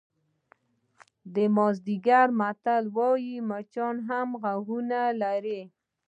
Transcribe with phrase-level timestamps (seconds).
[1.33, 1.97] د مازی
[2.39, 5.61] متل وایي مچان هم غوږونه لري.